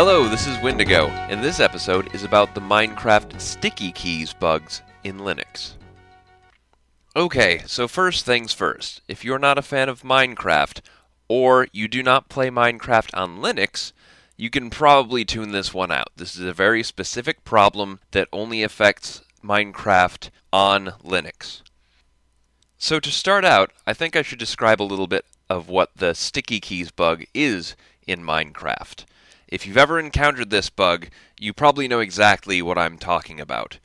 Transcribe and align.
Hello, 0.00 0.28
this 0.28 0.46
is 0.46 0.62
Windigo, 0.62 1.08
and 1.08 1.42
this 1.42 1.58
episode 1.58 2.14
is 2.14 2.22
about 2.22 2.54
the 2.54 2.60
Minecraft 2.60 3.40
sticky 3.40 3.90
keys 3.90 4.32
bugs 4.32 4.80
in 5.02 5.18
Linux. 5.18 5.72
Okay, 7.16 7.62
so 7.66 7.88
first 7.88 8.24
things 8.24 8.52
first. 8.52 9.00
If 9.08 9.24
you're 9.24 9.40
not 9.40 9.58
a 9.58 9.60
fan 9.60 9.88
of 9.88 10.02
Minecraft, 10.02 10.82
or 11.26 11.66
you 11.72 11.88
do 11.88 12.04
not 12.04 12.28
play 12.28 12.48
Minecraft 12.48 13.10
on 13.12 13.38
Linux, 13.38 13.90
you 14.36 14.50
can 14.50 14.70
probably 14.70 15.24
tune 15.24 15.50
this 15.50 15.74
one 15.74 15.90
out. 15.90 16.12
This 16.14 16.36
is 16.36 16.46
a 16.46 16.52
very 16.52 16.84
specific 16.84 17.42
problem 17.42 17.98
that 18.12 18.28
only 18.32 18.62
affects 18.62 19.22
Minecraft 19.42 20.30
on 20.52 20.92
Linux. 21.04 21.62
So, 22.78 23.00
to 23.00 23.10
start 23.10 23.44
out, 23.44 23.72
I 23.84 23.94
think 23.94 24.14
I 24.14 24.22
should 24.22 24.38
describe 24.38 24.80
a 24.80 24.84
little 24.84 25.08
bit 25.08 25.24
of 25.50 25.68
what 25.68 25.90
the 25.96 26.14
sticky 26.14 26.60
keys 26.60 26.92
bug 26.92 27.24
is 27.34 27.74
in 28.06 28.20
Minecraft. 28.20 29.04
If 29.48 29.66
you've 29.66 29.78
ever 29.78 29.98
encountered 29.98 30.50
this 30.50 30.68
bug, 30.68 31.08
you 31.40 31.54
probably 31.54 31.88
know 31.88 32.00
exactly 32.00 32.60
what 32.60 32.76
I'm 32.76 32.98
talking 32.98 33.40
about. 33.40 33.78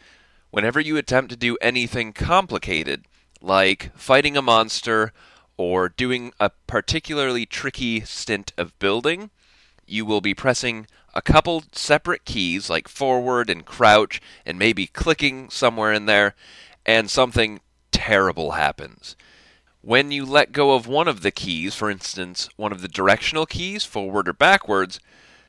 Whenever 0.52 0.82
you 0.82 0.98
attempt 0.98 1.32
to 1.32 1.38
do 1.38 1.58
anything 1.62 2.12
complicated, 2.12 3.06
like 3.42 3.96
fighting 3.96 4.36
a 4.36 4.42
monster 4.42 5.14
or 5.56 5.88
doing 5.88 6.34
a 6.38 6.52
particularly 6.68 7.46
tricky 7.46 8.02
stint 8.02 8.52
of 8.58 8.78
building, 8.78 9.30
you 9.88 10.06
will 10.06 10.20
be 10.20 10.34
pressing 10.34 10.86
a 11.14 11.22
couple 11.22 11.64
separate 11.72 12.26
keys 12.26 12.70
like 12.70 12.90
forward 12.90 13.50
and 13.50 13.66
crouch 13.66 14.20
and 14.46 14.60
maybe 14.60 14.86
clicking 14.86 15.50
somewhere 15.50 15.94
in 15.94 16.08
there, 16.08 16.36
and 16.86 17.10
something 17.10 17.62
terrible 17.92 18.52
happens. 18.52 19.16
When 19.82 20.12
you 20.12 20.26
let 20.26 20.52
go 20.52 20.74
of 20.74 20.88
one 20.88 21.08
of 21.08 21.22
the 21.22 21.32
keys, 21.32 21.74
for 21.74 21.90
instance, 21.90 22.50
one 22.58 22.74
of 22.74 22.82
the 22.82 22.88
directional 22.90 23.46
keys, 23.46 23.86
forward 23.86 24.28
or 24.28 24.34
backwards, 24.34 25.00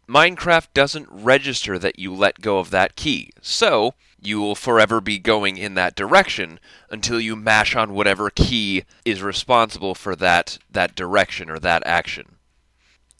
Minecraft 0.09 0.67
doesn't 0.75 1.09
register 1.11 1.79
that 1.79 1.99
you 1.99 2.13
let 2.13 2.41
go 2.41 2.59
of 2.59 2.71
that 2.71 2.97
key. 2.97 3.31
So, 3.41 3.95
you 4.21 4.41
will 4.41 4.55
forever 4.55 5.01
be 5.01 5.19
going 5.19 5.57
in 5.57 5.75
that 5.75 5.95
direction 5.95 6.59
until 6.91 7.21
you 7.21 7.37
mash 7.37 7.77
on 7.77 7.95
whatever 7.95 8.31
key 8.31 8.85
is 9.05 9.23
responsible 9.23 9.95
for 9.95 10.17
that 10.17 10.59
that 10.71 10.95
direction 10.95 11.51
or 11.51 11.59
that 11.59 11.87
action. 11.87 12.37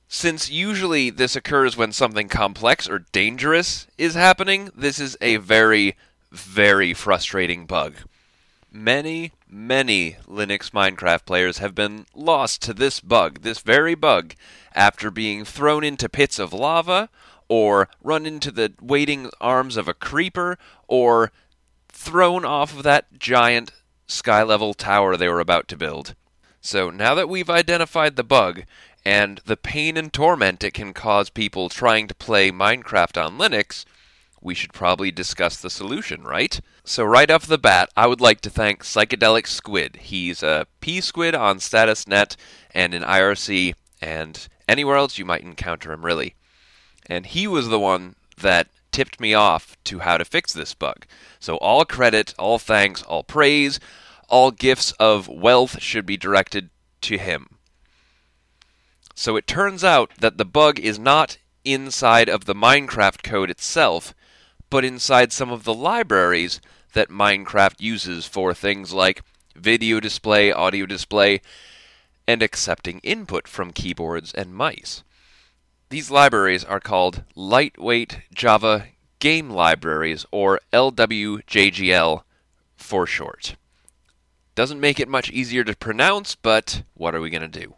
Since 0.09 0.51
usually 0.51 1.11
this 1.11 1.37
occurs 1.37 1.77
when 1.77 1.93
something 1.93 2.29
complex 2.29 2.89
or 2.89 3.07
dangerous 3.13 3.87
is 3.99 4.15
happening, 4.15 4.71
this 4.75 4.99
is 4.99 5.17
a 5.21 5.37
very 5.37 5.97
very 6.33 6.95
frustrating 6.95 7.67
bug. 7.67 7.95
Many, 8.73 9.33
many 9.49 10.17
Linux 10.27 10.71
Minecraft 10.71 11.25
players 11.25 11.59
have 11.59 11.75
been 11.77 12.07
lost 12.13 12.61
to 12.63 12.75
this 12.75 12.99
bug, 12.99 13.43
this 13.43 13.61
very 13.61 13.95
bug, 13.95 14.35
after 14.75 15.11
being 15.11 15.45
thrown 15.45 15.85
into 15.85 16.09
pits 16.09 16.39
of 16.39 16.53
lava, 16.53 17.09
or 17.49 17.89
run 18.03 18.27
into 18.27 18.51
the 18.51 18.73
waiting 18.81 19.31
arms 19.41 19.77
of 19.77 19.89
a 19.89 19.95
creeper, 19.95 20.59
or 20.89 21.31
thrown 21.89 22.45
off 22.45 22.77
of 22.77 22.83
that 22.83 23.19
giant 23.19 23.73
sky 24.07 24.43
level 24.43 24.75
tower 24.75 25.17
they 25.17 25.29
were 25.29 25.41
about 25.41 25.69
to 25.69 25.77
build. 25.77 26.15
So 26.61 26.91
now 26.91 27.15
that 27.15 27.29
we've 27.29 27.51
identified 27.51 28.17
the 28.17 28.25
bug 28.25 28.65
and 29.05 29.41
the 29.45 29.57
pain 29.57 29.97
and 29.97 30.13
torment 30.13 30.65
it 30.65 30.73
can 30.73 30.95
cause 30.95 31.29
people 31.31 31.69
trying 31.69 32.09
to 32.09 32.15
play 32.15 32.51
Minecraft 32.51 33.23
on 33.23 33.39
Linux, 33.39 33.85
we 34.41 34.55
should 34.55 34.73
probably 34.73 35.11
discuss 35.11 35.57
the 35.57 35.71
solution, 35.71 36.23
right? 36.23 36.61
So, 36.85 37.03
right 37.03 37.31
off 37.31 37.47
the 37.47 37.59
bat, 37.59 37.89
I 37.97 38.07
would 38.07 38.21
like 38.21 38.43
to 38.43 38.51
thank 38.51 38.85
Psychedelic 38.85 39.47
Squid. 39.47 39.97
He's 39.97 40.43
a 40.43 40.67
P 40.81 41.01
Squid 41.01 41.35
on 41.35 41.59
StatusNet 41.59 42.37
and 42.73 42.93
in 42.93 43.03
IRC, 43.03 43.75
and 44.01 44.49
anywhere 44.69 44.97
else 44.97 45.19
you 45.19 45.25
might 45.25 45.43
encounter 45.43 45.93
him, 45.93 46.05
really. 46.05 46.35
And 47.07 47.27
he 47.27 47.47
was 47.47 47.69
the 47.69 47.79
one 47.79 48.17
that 48.39 48.69
tipped 48.93 49.21
me 49.21 49.35
off 49.35 49.77
to 49.85 50.01
how 50.01 50.17
to 50.17 50.25
fix 50.25 50.53
this 50.53 50.75
bug. 50.75 51.07
So, 51.41 51.57
all 51.57 51.85
credit, 51.85 52.35
all 52.39 52.59
thanks, 52.59 53.03
all 53.03 53.25
praise, 53.25 53.81
all 54.29 54.51
gifts 54.51 54.93
of 54.93 55.29
wealth 55.29 55.83
should 55.83 56.07
be 56.07 56.17
directed 56.17 56.71
to 57.03 57.19
him. 57.19 57.59
So, 59.15 59.37
it 59.37 59.47
turns 59.47 59.85
out 59.85 60.13
that 60.21 60.39
the 60.39 60.45
bug 60.45 60.79
is 60.79 60.99
not 60.99 61.39
inside 61.65 62.29
of 62.29 62.45
the 62.45 62.55
Minecraft 62.55 63.23
code 63.23 63.51
itself, 63.51 64.15
but 64.71 64.85
inside 64.85 65.33
some 65.33 65.51
of 65.51 65.65
the 65.65 65.75
libraries 65.75 66.61
that 66.93 67.11
Minecraft 67.11 67.81
uses 67.81 68.27
for 68.27 68.55
things 68.55 68.93
like 68.93 69.23
video 69.57 70.01
display, 70.01 70.53
audio 70.53 70.87
display, 70.87 71.41
and 72.27 72.43
accepting 72.43 73.01
input 73.01 73.47
from 73.47 73.73
keyboards 73.73 74.33
and 74.33 74.55
mice. 74.55 75.03
These 75.91 76.11
libraries 76.11 76.65
are 76.65 76.81
called 76.81 77.25
Lightweight 77.35 78.21
Java 78.35 78.87
Game 79.19 79.49
Libraries, 79.49 80.27
or 80.31 80.61
LWJGL 80.73 82.25
for 82.77 83.07
short. 83.07 83.57
Doesn't 84.55 84.81
make 84.81 85.01
it 85.01 85.09
much 85.09 85.31
easier 85.31 85.65
to 85.65 85.75
pronounce, 85.75 86.35
but 86.35 86.83
what 86.93 87.15
are 87.15 87.21
we 87.21 87.31
going 87.31 87.49
to 87.51 87.61
do? 87.61 87.77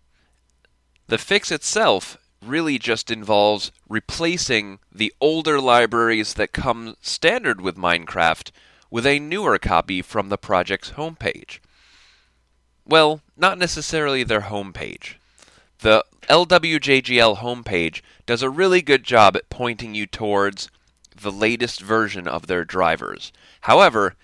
The 1.07 1.19
fix 1.19 1.53
itself 1.53 2.19
really 2.45 2.79
just 2.79 3.11
involves 3.11 3.71
replacing 3.89 4.81
the 4.93 5.13
older 5.21 5.61
libraries 5.61 6.35
that 6.35 6.53
come 6.53 6.97
standard 7.01 7.61
with 7.61 7.77
Minecraft 7.77 8.51
with 8.91 9.07
a 9.07 9.19
newer 9.19 9.59
copy 9.59 10.03
from 10.03 10.29
the 10.29 10.39
project's 10.39 10.93
homepage. 10.93 11.61
Well, 12.87 13.21
not 13.37 13.59
necessarily 13.59 14.23
their 14.23 14.43
homepage. 14.43 15.15
The 15.81 16.05
LWJGL 16.29 17.39
homepage 17.39 18.01
does 18.27 18.43
a 18.43 18.51
really 18.51 18.81
good 18.81 19.05
job 19.05 19.37
at 19.37 19.51
pointing 19.51 19.95
you 19.95 20.07
towards 20.07 20.71
the 21.15 21.33
latest 21.33 21.81
version 21.81 22.29
of 22.29 22.47
their 22.47 22.65
drivers. 22.65 23.33
However, 23.63 24.15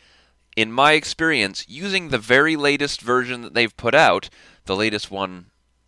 in 0.56 0.70
my 0.70 0.92
experience, 0.92 1.64
using 1.68 2.08
the 2.08 2.18
very 2.18 2.56
latest 2.56 3.00
version 3.00 3.42
that 3.42 3.54
they've 3.54 3.76
put 3.76 3.94
out, 3.94 4.28
the 4.66 4.76
latest 4.76 5.10
one 5.10 5.46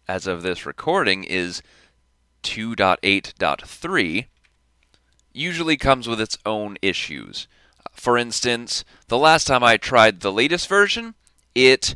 as 0.09 0.27
of 0.27 0.43
this 0.43 0.67
recording 0.67 1.25
is 1.25 1.63
2.8.3 2.43 4.27
usually 5.33 5.77
comes 5.77 6.09
with 6.09 6.21
its 6.21 6.39
own 6.47 6.77
issues. 6.81 7.49
For 7.93 8.17
instance, 8.17 8.85
the 9.09 9.19
last 9.19 9.47
time 9.47 9.65
I 9.65 9.77
tried 9.77 10.21
the 10.21 10.33
latest 10.33 10.69
version, 10.69 11.15
it 11.55 11.95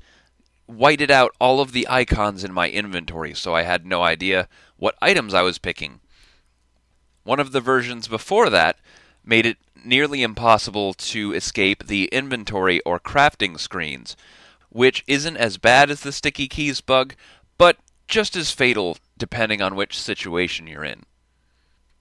whited 0.69 1.11
out 1.11 1.35
all 1.41 1.61
of 1.61 1.73
the 1.73 1.87
icons 1.89 2.45
in 2.45 2.53
my 2.53 2.69
inventory, 2.69 3.35
so 3.35 3.55
I 3.55 3.63
had 3.63 3.87
no 3.87 4.03
idea 4.03 4.49
what 4.77 4.99
items 5.01 5.33
I 5.35 5.43
was 5.43 5.59
picking. 5.59 6.01
One 7.25 7.41
of 7.41 7.53
the 7.53 7.61
versions 7.61 8.07
before 8.07 8.51
that 8.51 8.79
made 9.25 9.47
it 9.47 9.57
nearly 9.83 10.23
impossible 10.23 10.93
to 10.93 11.33
escape 11.33 11.87
the 11.87 12.07
inventory 12.13 12.81
or 12.83 13.01
crafting 13.01 13.59
screens, 13.59 14.17
which 14.69 15.03
isn't 15.07 15.37
as 15.39 15.57
bad 15.57 15.91
as 15.91 16.03
the 16.03 16.13
sticky 16.13 16.49
keys 16.49 16.81
bug, 16.83 17.15
but 17.57 17.79
just 18.07 18.37
as 18.37 18.53
fatal 18.53 18.99
depending 19.17 19.63
on 19.63 19.75
which 19.75 19.99
situation 19.99 20.67
you're 20.67 20.85
in. 20.85 21.05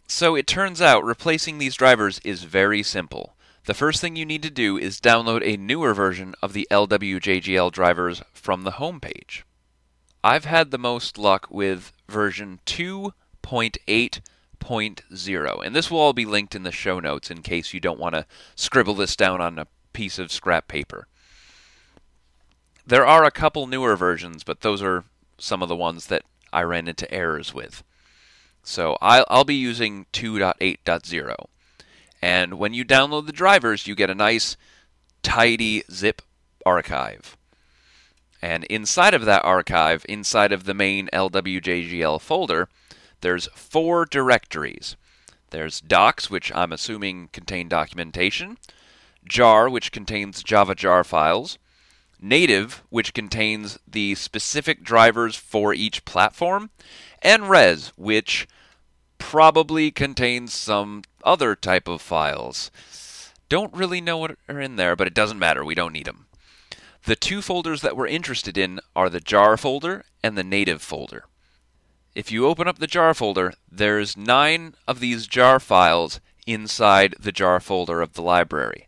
So 0.08 0.36
it 0.36 0.48
turns 0.48 0.82
out 0.82 1.04
replacing 1.04 1.58
these 1.58 1.76
drivers 1.76 2.20
is 2.24 2.44
very 2.44 2.84
simple. 2.84 3.36
The 3.68 3.74
first 3.74 4.00
thing 4.00 4.16
you 4.16 4.26
need 4.26 4.44
to 4.44 4.50
do 4.50 4.78
is 4.78 5.02
download 5.02 5.42
a 5.44 5.58
newer 5.58 5.94
version 5.94 6.36
of 6.42 6.54
the 6.54 6.66
LWJGL 6.72 7.70
drivers 7.74 8.22
from 8.34 8.64
the 8.64 8.72
homepage. 8.72 9.42
I've 10.24 10.46
had 10.46 10.72
the 10.72 10.78
most 10.78 11.18
luck 11.18 11.48
with 11.52 11.92
version 12.08 12.62
2.8.0, 12.66 15.66
and 15.66 15.76
this 15.76 15.92
will 15.92 16.00
all 16.00 16.14
be 16.14 16.24
linked 16.24 16.56
in 16.56 16.64
the 16.64 16.72
show 16.72 17.02
notes 17.02 17.30
in 17.30 17.42
case 17.42 17.74
you 17.74 17.82
don't 17.82 18.00
want 18.00 18.16
to 18.16 18.26
scribble 18.56 18.94
this 18.94 19.18
down 19.18 19.42
on 19.42 19.60
a 19.60 19.68
piece 19.92 20.18
of 20.18 20.32
scrap 20.32 20.70
paper. 20.70 21.10
There 22.86 23.06
are 23.06 23.26
a 23.26 23.32
couple 23.32 23.68
newer 23.68 23.98
versions, 23.98 24.46
but 24.46 24.62
those 24.62 24.82
are 24.82 25.04
some 25.38 25.62
of 25.62 25.68
the 25.68 25.76
ones 25.76 26.06
that 26.06 26.24
I 26.54 26.62
ran 26.62 26.88
into 26.88 27.14
errors 27.14 27.54
with. 27.54 27.84
So 28.64 28.98
I'll, 29.02 29.26
I'll 29.30 29.44
be 29.44 29.56
using 29.56 30.06
2.8.0. 30.14 31.48
And 32.22 32.56
when 32.56 32.74
you 32.74 32.84
download 32.84 33.26
the 33.26 33.32
drivers, 33.32 33.88
you 33.88 33.96
get 33.96 34.10
a 34.10 34.16
nice, 34.16 34.58
tidy 35.24 35.84
zip 35.92 36.22
archive. 36.66 37.38
And 38.42 38.64
inside 38.66 39.14
of 39.14 39.26
that 39.26 39.44
archive, 39.44 40.06
inside 40.08 40.52
of 40.52 40.66
the 40.66 40.74
main 40.74 41.10
LWJGL 41.14 42.22
folder, 42.22 42.70
there's 43.22 43.48
four 43.56 44.06
directories. 44.06 44.96
There's 45.50 45.82
docs, 45.82 46.30
which 46.30 46.52
I'm 46.54 46.72
assuming 46.72 47.30
contain 47.32 47.68
documentation, 47.68 48.58
jar, 49.28 49.70
which 49.70 49.92
contains 49.92 50.44
Java 50.44 50.76
jar 50.76 51.04
files, 51.04 51.58
native, 52.20 52.84
which 52.90 53.14
contains 53.14 53.80
the 53.88 54.16
specific 54.16 54.84
drivers 54.84 55.36
for 55.36 55.74
each 55.74 56.06
platform, 56.06 56.70
and 57.22 57.50
res, 57.50 57.92
which 57.96 58.48
probably 59.18 59.92
contains 59.92 60.54
some 60.54 61.04
other 61.24 61.56
type 61.56 61.88
of 61.88 62.02
files. 62.02 62.72
Don't 63.50 63.74
really 63.74 64.02
know 64.02 64.18
what 64.18 64.38
are 64.50 64.60
in 64.60 64.76
there, 64.76 64.96
but 64.96 65.08
it 65.08 65.14
doesn't 65.14 65.40
matter. 65.40 65.64
We 65.64 65.76
don't 65.76 65.94
need 65.94 66.06
them. 66.06 66.26
The 67.06 67.16
two 67.16 67.42
folders 67.42 67.82
that 67.82 67.96
we're 67.96 68.08
interested 68.08 68.58
in 68.58 68.82
are 68.96 69.10
the 69.10 69.22
jar 69.22 69.56
folder 69.56 70.04
and 70.24 70.38
the 70.38 70.44
native 70.44 70.82
folder. 70.82 71.24
if 72.18 72.32
you 72.32 72.48
open 72.48 72.68
up 72.68 72.80
the 72.80 72.88
jar 72.88 73.14
folder, 73.14 73.54
there's 73.72 74.18
nine 74.18 74.74
of 74.88 75.00
these 75.00 75.28
jar 75.28 75.60
files 75.60 76.20
inside 76.48 77.14
the 77.20 77.32
jar 77.32 77.60
folder 77.60 78.02
of 78.02 78.14
the 78.14 78.24
library. 78.24 78.88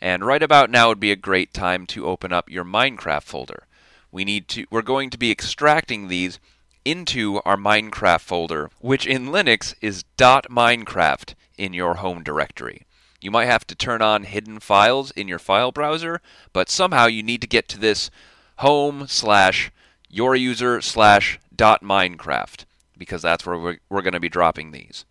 And 0.00 0.24
right 0.24 0.42
about 0.42 0.70
now 0.70 0.88
would 0.88 0.98
be 0.98 1.12
a 1.12 1.16
great 1.16 1.54
time 1.54 1.86
to 1.86 2.06
open 2.06 2.32
up 2.32 2.50
your 2.50 2.64
Minecraft 2.64 3.22
folder. 3.22 3.62
We 4.10 4.24
need 4.24 4.48
to 4.48 4.66
we're 4.72 4.82
going 4.82 5.08
to 5.10 5.18
be 5.18 5.30
extracting 5.30 6.08
these 6.08 6.40
into 6.84 7.40
our 7.44 7.56
Minecraft 7.56 8.20
folder, 8.20 8.70
which 8.80 9.06
in 9.06 9.26
Linux 9.26 9.74
is 9.80 10.04
.minecraft 10.18 11.34
in 11.56 11.72
your 11.72 11.94
home 11.94 12.22
directory. 12.22 12.86
You 13.20 13.30
might 13.30 13.46
have 13.46 13.66
to 13.68 13.74
turn 13.74 14.02
on 14.02 14.24
hidden 14.24 14.60
files 14.60 15.10
in 15.12 15.28
your 15.28 15.38
file 15.38 15.72
browser, 15.72 16.20
but 16.52 16.68
somehow 16.68 17.06
you 17.06 17.22
need 17.22 17.40
to 17.40 17.46
get 17.46 17.68
to 17.68 17.78
this 17.78 18.10
home 18.58 19.06
slash 19.06 19.70
your 20.10 20.36
user 20.36 20.80
slash 20.80 21.40
dot 21.54 21.82
Minecraft 21.82 22.64
because 22.96 23.22
that's 23.22 23.46
where 23.46 23.58
we're, 23.58 23.78
we're 23.88 24.02
going 24.02 24.12
to 24.12 24.20
be 24.20 24.28
dropping 24.28 24.70
these. 24.70 25.04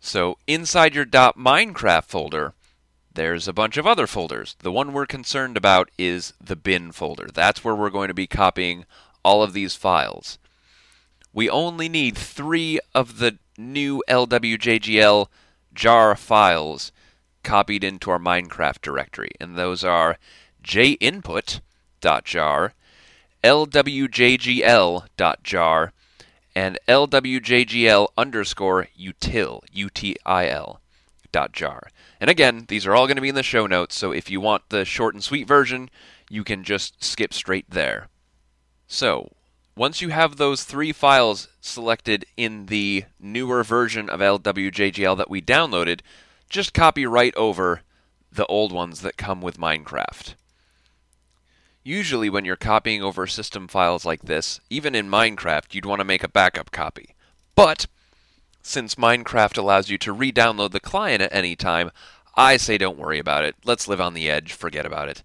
So 0.00 0.38
inside 0.46 0.94
your 0.94 1.04
dot 1.04 1.36
Minecraft 1.36 2.04
folder, 2.04 2.54
there's 3.12 3.48
a 3.48 3.52
bunch 3.52 3.76
of 3.76 3.86
other 3.86 4.06
folders. 4.06 4.56
The 4.60 4.72
one 4.72 4.92
we're 4.92 5.06
concerned 5.06 5.56
about 5.56 5.90
is 5.98 6.34
the 6.42 6.56
bin 6.56 6.92
folder. 6.92 7.28
That's 7.32 7.64
where 7.64 7.74
we're 7.74 7.90
going 7.90 8.08
to 8.08 8.14
be 8.14 8.26
copying 8.26 8.84
all 9.24 9.42
of 9.42 9.52
these 9.52 9.74
files. 9.74 10.38
We 11.32 11.50
only 11.50 11.88
need 11.88 12.16
three 12.16 12.80
of 12.94 13.18
the 13.18 13.38
new 13.56 14.02
LWJGL 14.08 15.26
jar 15.74 16.16
files 16.16 16.92
copied 17.42 17.84
into 17.84 18.10
our 18.10 18.18
Minecraft 18.18 18.80
directory, 18.82 19.30
and 19.40 19.56
those 19.56 19.84
are 19.84 20.18
jinput.jar, 20.62 21.62
lwjgl.jar, 23.44 24.02
and 26.54 26.78
lwjgl 26.88 28.08
underscore 28.16 28.88
util, 28.98 29.60
U-T-I-L, 29.72 30.80
dot 31.30 31.52
jar. 31.52 31.88
And 32.20 32.30
again, 32.30 32.64
these 32.68 32.86
are 32.86 32.94
all 32.94 33.06
going 33.06 33.16
to 33.16 33.22
be 33.22 33.28
in 33.28 33.34
the 33.34 33.42
show 33.42 33.66
notes, 33.66 33.96
so 33.96 34.12
if 34.12 34.30
you 34.30 34.40
want 34.40 34.68
the 34.70 34.84
short 34.84 35.14
and 35.14 35.22
sweet 35.22 35.46
version, 35.46 35.88
you 36.28 36.42
can 36.42 36.64
just 36.64 37.04
skip 37.04 37.32
straight 37.32 37.70
there. 37.70 38.08
So, 38.88 39.32
once 39.78 40.02
you 40.02 40.08
have 40.08 40.36
those 40.36 40.64
three 40.64 40.90
files 40.90 41.46
selected 41.60 42.26
in 42.36 42.66
the 42.66 43.04
newer 43.20 43.62
version 43.62 44.10
of 44.10 44.18
LWJGL 44.18 45.16
that 45.16 45.30
we 45.30 45.40
downloaded, 45.40 46.00
just 46.50 46.74
copy 46.74 47.06
right 47.06 47.34
over 47.36 47.82
the 48.32 48.44
old 48.46 48.72
ones 48.72 49.02
that 49.02 49.16
come 49.16 49.40
with 49.40 49.56
Minecraft. 49.56 50.34
Usually, 51.84 52.28
when 52.28 52.44
you're 52.44 52.56
copying 52.56 53.04
over 53.04 53.28
system 53.28 53.68
files 53.68 54.04
like 54.04 54.22
this, 54.22 54.60
even 54.68 54.96
in 54.96 55.08
Minecraft, 55.08 55.72
you'd 55.72 55.86
want 55.86 56.00
to 56.00 56.04
make 56.04 56.24
a 56.24 56.28
backup 56.28 56.72
copy. 56.72 57.14
But, 57.54 57.86
since 58.60 58.96
Minecraft 58.96 59.56
allows 59.56 59.88
you 59.88 59.96
to 59.98 60.12
re 60.12 60.32
download 60.32 60.72
the 60.72 60.80
client 60.80 61.22
at 61.22 61.32
any 61.32 61.54
time, 61.54 61.92
I 62.34 62.56
say 62.56 62.78
don't 62.78 62.98
worry 62.98 63.20
about 63.20 63.44
it. 63.44 63.54
Let's 63.64 63.86
live 63.86 64.00
on 64.00 64.14
the 64.14 64.28
edge, 64.28 64.52
forget 64.52 64.84
about 64.84 65.08
it. 65.08 65.22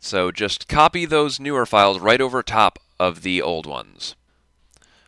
So 0.00 0.32
just 0.32 0.66
copy 0.66 1.04
those 1.04 1.38
newer 1.38 1.66
files 1.66 2.00
right 2.00 2.20
over 2.20 2.42
top 2.42 2.78
of 2.98 3.22
the 3.22 3.42
old 3.42 3.66
ones. 3.66 4.16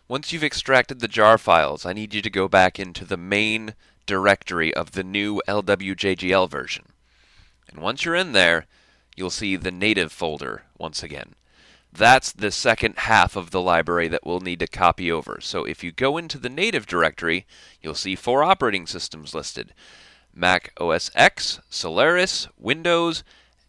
Once 0.07 0.33
you've 0.33 0.45
extracted 0.45 1.01
the 1.01 1.09
jar 1.09 1.39
files, 1.39 1.87
I 1.87 1.95
need 1.95 2.13
you 2.13 2.21
to 2.21 2.31
go 2.31 2.47
back 2.47 2.79
into 2.79 3.07
the 3.07 3.17
main 3.17 3.75
directory 4.05 4.73
of 4.75 4.93
the 4.93 5.03
new 5.03 5.41
LWJGL 5.49 6.51
version. 6.51 6.85
And 7.71 7.81
once 7.81 8.05
you're 8.05 8.15
in 8.15 8.33
there, 8.33 8.67
you'll 9.17 9.31
see 9.31 9.57
the 9.57 9.71
native 9.71 10.13
folder 10.13 10.65
once 10.77 11.03
again. 11.03 11.35
That's 11.91 12.31
the 12.31 12.51
second 12.51 12.99
half 12.99 13.35
of 13.35 13.51
the 13.51 13.61
library 13.61 14.09
that 14.09 14.27
we'll 14.27 14.41
need 14.41 14.61
to 14.61 14.67
copy 14.67 15.11
over. 15.11 15.39
So 15.41 15.65
if 15.65 15.83
you 15.83 15.91
go 15.91 16.19
into 16.19 16.39
the 16.39 16.51
native 16.51 16.87
directory, 16.87 17.47
you'll 17.81 17.95
see 17.95 18.15
four 18.15 18.45
operating 18.45 18.87
systems 18.87 19.35
listed 19.35 19.73
Mac 20.35 20.73
OS 20.79 21.11
X, 21.15 21.61
Solaris, 21.71 22.49
Windows, 22.59 23.25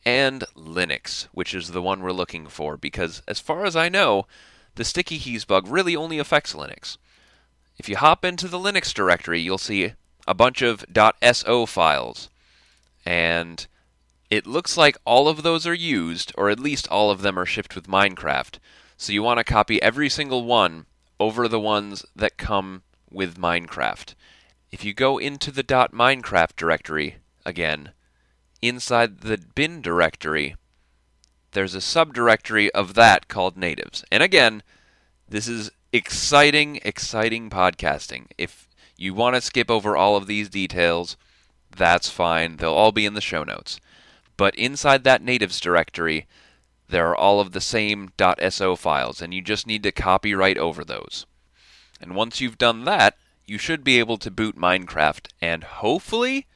and 0.05 0.43
Linux, 0.55 1.27
which 1.31 1.53
is 1.53 1.69
the 1.69 1.81
one 1.81 2.01
we're 2.01 2.11
looking 2.11 2.47
for, 2.47 2.77
because 2.77 3.21
as 3.27 3.39
far 3.39 3.65
as 3.65 3.75
I 3.75 3.89
know, 3.89 4.27
the 4.75 4.83
sticky 4.83 5.19
keys 5.19 5.45
bug 5.45 5.67
really 5.67 5.95
only 5.95 6.19
affects 6.19 6.53
Linux. 6.53 6.97
If 7.77 7.87
you 7.89 7.95
hop 7.97 8.23
into 8.25 8.47
the 8.47 8.59
Linux 8.59 8.93
directory, 8.93 9.39
you'll 9.39 9.57
see 9.57 9.93
a 10.27 10.33
bunch 10.33 10.61
of 10.61 10.85
.so 11.33 11.65
files, 11.65 12.29
and 13.05 13.67
it 14.29 14.47
looks 14.47 14.77
like 14.77 14.97
all 15.05 15.27
of 15.27 15.43
those 15.43 15.67
are 15.67 15.73
used, 15.73 16.31
or 16.37 16.49
at 16.49 16.59
least 16.59 16.87
all 16.87 17.11
of 17.11 17.21
them 17.21 17.37
are 17.37 17.45
shipped 17.45 17.75
with 17.75 17.87
Minecraft. 17.87 18.57
So 18.97 19.11
you 19.11 19.21
want 19.21 19.39
to 19.39 19.43
copy 19.43 19.81
every 19.81 20.09
single 20.09 20.43
one 20.43 20.85
over 21.19 21.47
the 21.47 21.59
ones 21.59 22.05
that 22.15 22.37
come 22.37 22.83
with 23.11 23.37
Minecraft. 23.37 24.15
If 24.71 24.83
you 24.83 24.93
go 24.93 25.17
into 25.17 25.51
the 25.51 25.63
.minecraft 25.63 26.55
directory 26.55 27.17
again, 27.45 27.91
inside 28.63 29.19
the 29.19 29.37
bin 29.37 29.81
directory, 29.81 30.55
there's 31.51 31.75
a 31.75 31.79
subdirectory 31.79 32.69
of 32.69 32.93
that 32.95 33.27
called 33.27 33.57
natives. 33.57 34.03
And 34.11 34.23
again, 34.23 34.63
this 35.27 35.47
is 35.47 35.69
exciting, 35.91 36.79
exciting 36.83 37.49
podcasting. 37.49 38.27
If 38.37 38.67
you 38.97 39.13
want 39.13 39.35
to 39.35 39.41
skip 39.41 39.69
over 39.69 39.95
all 39.95 40.15
of 40.15 40.27
these 40.27 40.49
details, 40.49 41.17
that's 41.75 42.09
fine. 42.09 42.57
They'll 42.57 42.71
all 42.71 42.91
be 42.91 43.05
in 43.05 43.13
the 43.13 43.21
show 43.21 43.43
notes. 43.43 43.79
But 44.37 44.55
inside 44.55 45.03
that 45.03 45.21
natives 45.21 45.59
directory, 45.59 46.27
there 46.89 47.07
are 47.09 47.15
all 47.15 47.39
of 47.39 47.51
the 47.51 47.61
same 47.61 48.11
.so 48.49 48.75
files, 48.75 49.21
and 49.21 49.33
you 49.33 49.41
just 49.41 49.67
need 49.67 49.83
to 49.83 49.91
copy 49.91 50.33
right 50.33 50.57
over 50.57 50.83
those. 50.83 51.25
And 51.99 52.15
once 52.15 52.41
you've 52.41 52.57
done 52.57 52.85
that, 52.85 53.17
you 53.45 53.57
should 53.57 53.83
be 53.83 53.99
able 53.99 54.17
to 54.17 54.31
boot 54.31 54.55
Minecraft, 54.55 55.27
and 55.41 55.63
hopefully 55.63 56.47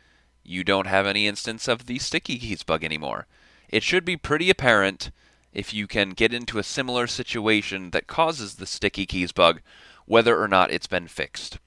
you 0.48 0.64
don't 0.64 0.88
have 0.88 1.06
any 1.06 1.28
instance 1.28 1.68
of 1.68 1.86
the 1.86 2.00
sticky 2.00 2.38
keys 2.40 2.64
bug 2.64 2.84
anymore. 2.84 3.28
It 3.70 3.84
should 3.84 4.06
be 4.06 4.16
pretty 4.16 4.50
apparent 4.50 5.12
if 5.54 5.74
you 5.74 5.88
can 5.88 6.12
get 6.12 6.34
into 6.34 6.60
a 6.60 6.64
similar 6.64 7.08
situation 7.08 7.92
that 7.92 8.08
causes 8.08 8.56
the 8.56 8.66
sticky 8.66 9.06
keys 9.06 9.32
bug, 9.32 9.62
whether 10.06 10.42
or 10.42 10.48
not 10.48 10.72
it's 10.72 10.88
been 10.88 11.08
fixed. 11.08 11.60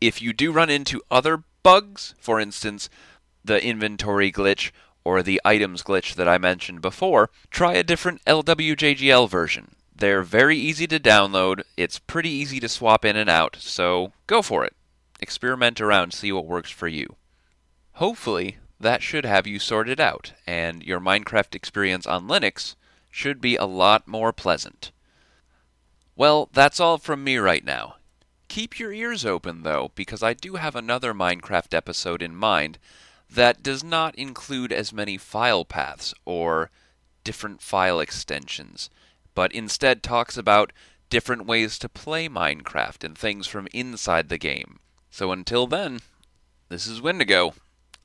If 0.00 0.20
you 0.20 0.32
do 0.32 0.52
run 0.52 0.68
into 0.68 1.00
other 1.10 1.44
bugs, 1.62 2.14
for 2.18 2.38
instance, 2.40 2.90
the 3.44 3.64
inventory 3.64 4.30
glitch 4.30 4.72
or 5.04 5.22
the 5.22 5.40
items 5.44 5.82
glitch 5.82 6.14
that 6.14 6.28
I 6.28 6.38
mentioned 6.38 6.80
before, 6.80 7.30
try 7.50 7.74
a 7.74 7.82
different 7.82 8.24
LWJGL 8.24 9.28
version. 9.28 9.74
They're 9.94 10.22
very 10.22 10.56
easy 10.56 10.86
to 10.88 10.98
download, 10.98 11.62
it's 11.76 11.98
pretty 11.98 12.30
easy 12.30 12.60
to 12.60 12.68
swap 12.68 13.04
in 13.04 13.16
and 13.16 13.30
out, 13.30 13.56
so 13.58 14.12
go 14.26 14.42
for 14.42 14.64
it. 14.64 14.74
Experiment 15.20 15.80
around, 15.80 16.12
see 16.12 16.32
what 16.32 16.46
works 16.46 16.70
for 16.70 16.88
you. 16.88 17.16
Hopefully, 17.94 18.56
that 18.80 19.02
should 19.02 19.24
have 19.24 19.46
you 19.46 19.58
sorted 19.58 20.00
out, 20.00 20.32
and 20.46 20.82
your 20.82 21.00
Minecraft 21.00 21.54
experience 21.54 22.06
on 22.06 22.26
Linux 22.26 22.74
should 23.10 23.40
be 23.40 23.56
a 23.56 23.64
lot 23.64 24.08
more 24.08 24.32
pleasant. 24.32 24.90
Well, 26.16 26.48
that's 26.52 26.80
all 26.80 26.98
from 26.98 27.22
me 27.22 27.36
right 27.36 27.64
now. 27.64 27.96
Keep 28.48 28.78
your 28.78 28.92
ears 28.92 29.24
open, 29.24 29.62
though, 29.62 29.92
because 29.94 30.22
I 30.22 30.34
do 30.34 30.56
have 30.56 30.76
another 30.76 31.14
Minecraft 31.14 31.74
episode 31.74 32.22
in 32.22 32.34
mind 32.34 32.78
that 33.30 33.62
does 33.62 33.82
not 33.82 34.14
include 34.16 34.72
as 34.72 34.92
many 34.92 35.16
file 35.16 35.64
paths 35.64 36.12
or 36.24 36.70
different 37.24 37.62
file 37.62 38.00
extensions, 38.00 38.90
but 39.34 39.52
instead 39.52 40.02
talks 40.02 40.36
about 40.36 40.72
different 41.08 41.46
ways 41.46 41.78
to 41.78 41.88
play 41.88 42.28
Minecraft 42.28 43.04
and 43.04 43.16
things 43.16 43.46
from 43.46 43.68
inside 43.72 44.28
the 44.28 44.38
game. 44.38 44.80
So 45.10 45.32
until 45.32 45.66
then, 45.66 46.00
this 46.68 46.86
is 46.86 47.00
Windigo. 47.00 47.54